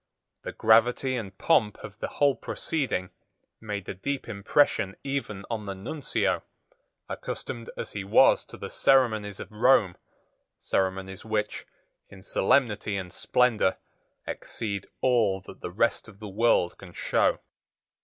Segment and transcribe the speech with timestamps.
[0.41, 3.11] The gravity and pomp of the whole proceeding
[3.61, 6.41] made a deep impression even on the Nuncio,
[7.07, 9.95] accustomed as he was to the ceremonies of Rome,
[10.59, 11.67] ceremonies which,
[12.09, 13.77] in solemnity and splendour,
[14.25, 17.37] exceed all that the rest of the world can show.